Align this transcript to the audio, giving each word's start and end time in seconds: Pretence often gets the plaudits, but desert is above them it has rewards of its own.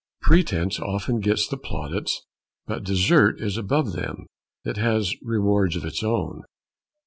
Pretence 0.23 0.79
often 0.79 1.19
gets 1.19 1.47
the 1.47 1.57
plaudits, 1.57 2.25
but 2.65 2.83
desert 2.83 3.39
is 3.39 3.55
above 3.55 3.93
them 3.93 4.25
it 4.63 4.77
has 4.77 5.13
rewards 5.21 5.75
of 5.75 5.85
its 5.85 6.01
own. 6.01 6.41